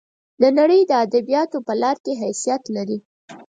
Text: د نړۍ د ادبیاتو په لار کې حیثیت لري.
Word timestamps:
د 0.41 0.43
نړۍ 0.59 0.81
د 0.87 0.91
ادبیاتو 1.05 1.57
په 1.67 1.73
لار 1.81 1.97
کې 2.03 2.13
حیثیت 2.23 2.63
لري. 2.75 2.97